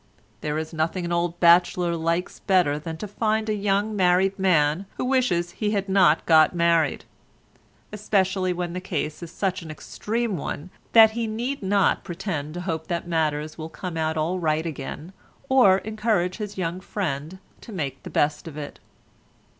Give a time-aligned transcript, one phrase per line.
[0.39, 4.87] There is nothing an old bachelor likes better than to find a young married man
[4.97, 10.71] who wishes he had not got married—especially when the case is such an extreme one
[10.93, 15.13] that he need not pretend to hope that matters will come all right again,
[15.49, 18.79] or encourage his young friend to make the best of it.